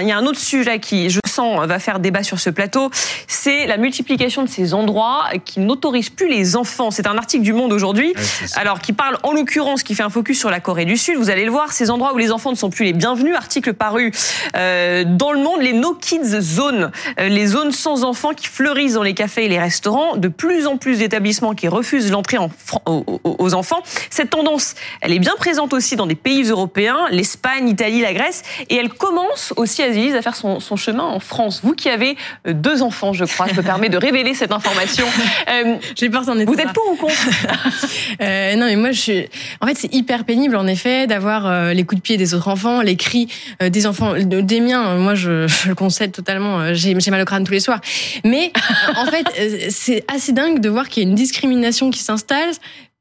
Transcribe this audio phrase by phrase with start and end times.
[0.00, 2.90] il y a un autre sujet qui, je sens, va faire débat sur ce plateau,
[3.26, 6.90] c'est la multiplication de ces endroits qui n'autorisent plus les enfants.
[6.90, 8.14] C'est un article du Monde aujourd'hui,
[8.56, 11.16] alors qui parle en l'occurrence, qui fait un focus sur la Corée du Sud.
[11.16, 13.34] Vous allez le voir, ces endroits où les enfants ne sont plus les bienvenus.
[13.36, 14.12] Article paru
[14.56, 18.94] euh, dans le Monde, les No Kids Zones, euh, les zones sans enfants qui fleurissent
[18.94, 20.16] dans les cafés et les restaurants.
[20.16, 22.38] De plus en plus d'établissements qui refusent l'entrée
[22.86, 23.82] aux enfants.
[24.10, 28.42] Cette tendance, elle est bien présente aussi dans des pays européens, l'Espagne, l'Italie, la Grèce,
[28.68, 31.60] et elle commence aussi, Aziz, à faire son, son, chemin en France.
[31.62, 35.06] Vous qui avez euh, deux enfants, je crois, je me permets de révéler cette information.
[35.48, 36.48] Euh, J'ai peur d'en être.
[36.48, 37.14] Vous êtes pour ou contre
[38.20, 39.26] euh, Non, mais moi, je suis.
[39.60, 42.48] En fait, c'est hyper pénible, en effet, d'avoir euh, les coups de pied des autres
[42.48, 43.28] enfants, les cris
[43.62, 44.96] euh, des enfants, des miens.
[44.96, 46.72] Moi, je, je le concède totalement.
[46.72, 47.80] J'ai mal au crâne tous les soirs.
[48.24, 48.52] Mais
[48.96, 52.50] en fait, c'est assez dingue de voir qu'il y a une discrimination qui s'installe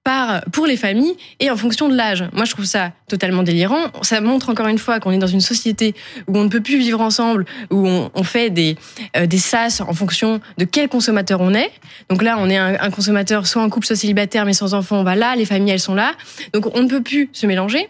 [0.03, 2.25] par, pour les familles et en fonction de l'âge.
[2.33, 3.85] Moi, je trouve ça totalement délirant.
[4.01, 5.95] Ça montre encore une fois qu'on est dans une société
[6.27, 8.75] où on ne peut plus vivre ensemble, où on, fait des,
[9.15, 11.71] euh, des sas en fonction de quel consommateur on est.
[12.09, 15.03] Donc là, on est un, consommateur soit en couple, soit célibataire, mais sans enfant, on
[15.03, 16.13] va là, les familles, elles sont là.
[16.53, 17.89] Donc on ne peut plus se mélanger.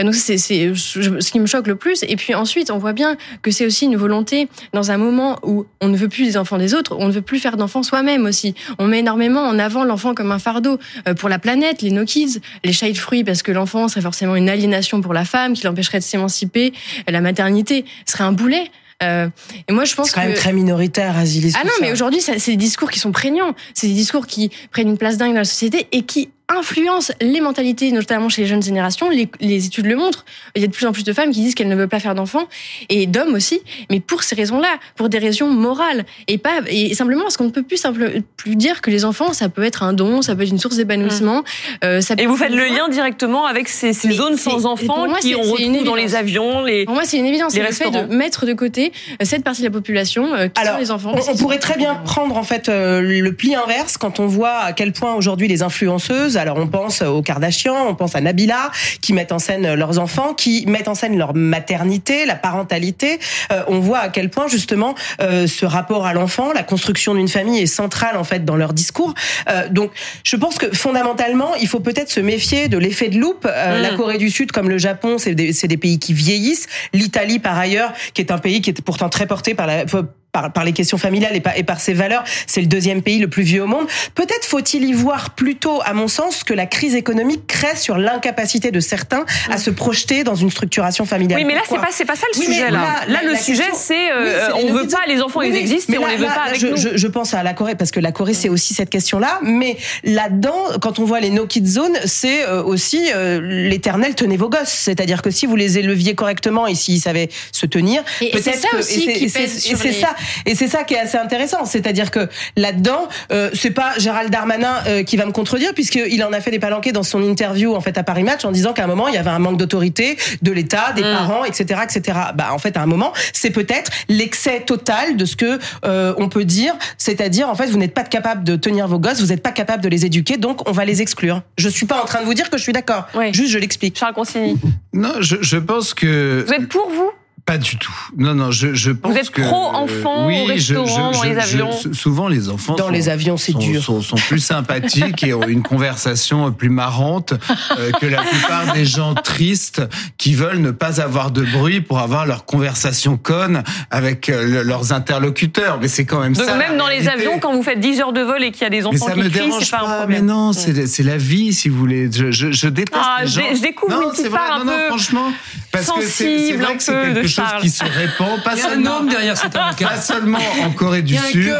[0.00, 2.02] Euh, donc c'est ce qui me choque le plus.
[2.08, 5.66] Et puis ensuite, on voit bien que c'est aussi une volonté dans un moment où
[5.80, 8.26] on ne veut plus des enfants des autres, on ne veut plus faire d'enfants soi-même
[8.26, 8.54] aussi.
[8.78, 12.04] On met énormément en avant l'enfant comme un fardeau euh, pour la planète les no
[12.04, 15.52] kids, les chats de fruits parce que l'enfant serait forcément une aliénation pour la femme
[15.52, 16.72] qui l'empêcherait de s'émanciper,
[17.06, 18.70] la maternité serait un boulet.
[19.02, 19.28] Euh,
[19.68, 21.54] et moi, je pense c'est quand même très minoritaire, Azilis.
[21.56, 23.54] Ah non, mais aujourd'hui, c'est des discours qui sont prégnants.
[23.74, 27.40] C'est des discours qui prennent une place dingue dans la société et qui influence les
[27.40, 29.10] mentalités, notamment chez les jeunes générations.
[29.10, 30.24] Les, les, études le montrent.
[30.54, 32.00] Il y a de plus en plus de femmes qui disent qu'elles ne veulent pas
[32.00, 32.46] faire d'enfants
[32.88, 37.22] et d'hommes aussi, mais pour ces raisons-là, pour des raisons morales et pas et simplement
[37.22, 39.92] parce qu'on ne peut plus simplement plus dire que les enfants ça peut être un
[39.92, 41.40] don, ça peut être une source d'épanouissement.
[41.40, 41.84] Mmh.
[41.84, 45.34] Euh, et vous faites le lien directement avec ces, ces zones sans enfants moi, qui
[45.34, 47.52] on retrouve dans les avions, les Pour moi, c'est une évidence.
[47.52, 50.60] C'est le fait de mettre de côté euh, cette partie de la population euh, qui
[50.60, 51.14] Alors, sont les enfants.
[51.14, 54.58] On, on pourrait très bien prendre en fait euh, le pli inverse quand on voit
[54.58, 58.70] à quel point aujourd'hui les influenceuses alors on pense aux Kardashians, on pense à Nabila,
[59.00, 63.18] qui mettent en scène leurs enfants, qui mettent en scène leur maternité, la parentalité.
[63.50, 67.28] Euh, on voit à quel point justement euh, ce rapport à l'enfant, la construction d'une
[67.28, 69.14] famille est centrale en fait dans leur discours.
[69.48, 69.92] Euh, donc,
[70.24, 73.44] je pense que fondamentalement, il faut peut-être se méfier de l'effet de loupe.
[73.44, 73.80] Mmh.
[73.80, 76.66] La Corée du Sud, comme le Japon, c'est des, des, pays qui vieillissent.
[76.92, 79.84] L'Italie, par ailleurs, qui est un pays qui est pourtant très porté par la
[80.32, 83.18] par, par les questions familiales et par, et par ses valeurs, c'est le deuxième pays
[83.18, 83.86] le plus vieux au monde.
[84.14, 88.70] Peut-être faut-il y voir plutôt, à mon sens, que la crise économique crée sur l'incapacité
[88.70, 91.38] de certains à se projeter dans une structuration familiale.
[91.38, 92.70] Oui, mais là, c'est pas, c'est pas ça le oui, sujet.
[92.70, 95.56] Là, là, là, le sujet, c'est euh, oui, on veut pas les enfants, oui, ils
[95.56, 96.76] existent, mais on les veut pas avec je, nous.
[96.76, 99.40] Je, je, pense à la Corée parce que la Corée, c'est aussi cette question-là.
[99.42, 104.38] Mais là-dedans, quand on voit les no kids zones, c'est euh, aussi euh, l'éternel tenez
[104.38, 104.68] vos gosses.
[104.68, 109.28] C'est-à-dire que si vous les éleviez correctement et s'ils savaient se tenir, peut-être que et
[109.28, 110.14] c'est ça.
[110.46, 114.82] Et c'est ça qui est assez intéressant, c'est-à-dire que là-dedans, euh, c'est pas Gérald Darmanin
[114.86, 117.80] euh, qui va me contredire puisqu'il en a fait des palanqués dans son interview en
[117.80, 120.16] fait à Paris Match en disant qu'à un moment il y avait un manque d'autorité
[120.42, 121.16] de l'État, des mmh.
[121.16, 122.18] parents, etc., etc.
[122.34, 126.28] Bah en fait à un moment c'est peut-être l'excès total de ce que euh, on
[126.28, 129.42] peut dire, c'est-à-dire en fait vous n'êtes pas capable de tenir vos gosses, vous n'êtes
[129.42, 131.42] pas capable de les éduquer, donc on va les exclure.
[131.58, 133.32] Je suis pas en train de vous dire que je suis d'accord, oui.
[133.32, 133.98] juste je l'explique.
[133.98, 134.58] Charles Consigny.
[134.92, 137.10] Non, je, je pense que vous êtes pour vous?
[137.44, 137.92] Pas du tout.
[138.16, 141.24] Non, non, je, je pense Vous êtes que pro enfants oui, au restaurant, je, dans
[141.24, 141.70] les avions.
[141.92, 143.82] souvent, les enfants dans sont, les avions, c'est dur.
[143.82, 147.34] Sont, sont, plus sympathiques et ont une conversation plus marrante
[147.78, 149.82] euh, que la plupart des gens tristes
[150.18, 154.92] qui veulent ne pas avoir de bruit pour avoir leur conversation conne avec euh, leurs
[154.92, 155.78] interlocuteurs.
[155.80, 156.56] Mais c'est quand même Donc ça.
[156.56, 158.70] Même dans les avions, quand vous faites 10 heures de vol et qu'il y a
[158.70, 160.20] des enfants mais ça qui me crient, dérange c'est pas, pas, un problème.
[160.26, 162.08] Mais non, c'est la vie, si vous voulez.
[162.12, 163.42] Je, je, je déteste ah, les gens.
[163.54, 165.32] Je découvre non, une petite vrai, part non, un non, peu franchement,
[165.72, 167.62] parce que c'est vrai que c'est quelque chose Charles.
[167.62, 168.42] qui se répand.
[168.44, 169.88] Pas Il y a un homme derrière cet avocat.
[169.88, 171.50] Pas seulement en Corée du Sud.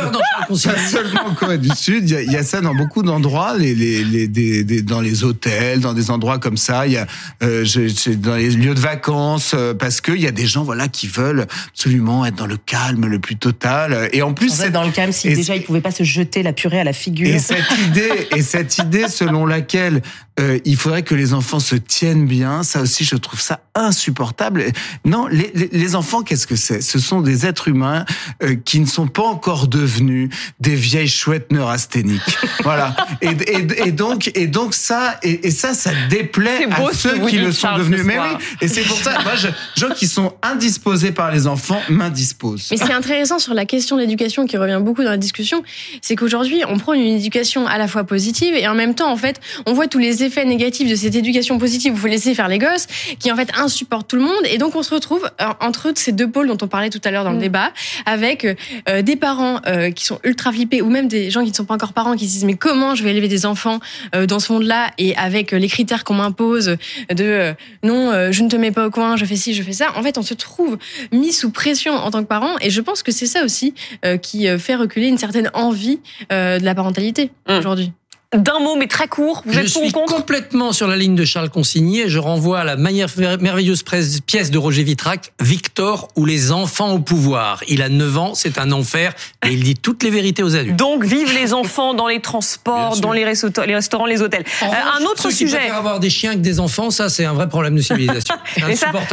[0.48, 2.10] Pas seulement en Corée du Sud.
[2.10, 4.82] Il y a, il y a ça dans beaucoup d'endroits, les, les, les, des, des,
[4.82, 6.86] dans les hôtels, dans des endroits comme ça.
[6.86, 7.06] Il y a
[7.42, 10.62] euh, je, je, dans les lieux de vacances, euh, parce qu'il y a des gens
[10.62, 14.10] voilà qui veulent absolument être dans le calme le plus total.
[14.12, 16.52] Et en plus, c'est dans le calme si déjà ils pouvaient pas se jeter la
[16.52, 17.28] purée à la figure.
[17.28, 20.02] Et cette idée, et cette idée selon laquelle
[20.40, 24.64] euh, il faudrait que les enfants se tiennent bien, ça aussi je trouve ça insupportable.
[25.04, 26.80] Non, les, les, les enfants, qu'est-ce que c'est?
[26.80, 28.04] Ce sont des êtres humains
[28.42, 30.30] euh, qui ne sont pas encore devenus
[30.60, 32.38] des vieilles chouettes neurasthéniques.
[32.62, 32.96] voilà.
[33.20, 37.26] Et, et, et, donc, et donc ça, et, et ça, ça déplaît beau à ceux
[37.26, 38.04] qui le sont Charles devenus.
[38.04, 38.44] Mais oui.
[38.60, 42.68] Et c'est pour ça, moi, je, gens qui sont indisposés par les enfants m'indisposent.
[42.70, 45.16] Mais ce qui est intéressant sur la question de l'éducation qui revient beaucoup dans la
[45.18, 45.62] discussion,
[46.00, 49.16] c'est qu'aujourd'hui, on prend une éducation à la fois positive et en même temps, en
[49.16, 52.48] fait, on voit tous les effets négatifs de cette éducation positive, vous faut laisser faire
[52.48, 52.86] les gosses,
[53.18, 54.44] qui en fait insupportent tout le monde.
[54.50, 57.10] Et donc on se retrouve euh, entre ces deux pôles dont on parlait tout à
[57.10, 57.40] l'heure dans le mm.
[57.40, 57.72] débat,
[58.06, 61.54] avec euh, des parents euh, qui sont ultra flippés, ou même des gens qui ne
[61.54, 63.80] sont pas encore parents, qui se disent mais comment je vais élever des enfants
[64.28, 66.76] dans ce monde-là, et avec les critères qu'on m'impose
[67.12, 69.92] de non, je ne te mets pas au coin, je fais ci, je fais ça.
[69.96, 70.78] En fait, on se trouve
[71.12, 73.74] mis sous pression en tant que parent, et je pense que c'est ça aussi
[74.22, 77.58] qui fait reculer une certaine envie de la parentalité mm.
[77.58, 77.92] aujourd'hui
[78.32, 79.42] d'un mot, mais très court.
[79.44, 83.82] Vous je suis complètement sur la ligne de Charles Consigny je renvoie à la merveilleuse
[84.26, 87.62] pièce de Roger Vitrac, Victor ou les enfants au pouvoir.
[87.68, 89.12] Il a 9 ans, c'est un enfer,
[89.46, 90.76] et il dit toutes les vérités aux adultes.
[90.76, 94.44] Donc, vive les enfants dans les transports, dans les, restaurants, les hôtels.
[94.62, 95.66] Euh, un autre sujet.
[95.66, 98.34] Qui avoir des chiens que des enfants, ça, c'est un vrai problème de civilisation.
[98.54, 99.06] C'est insupportable.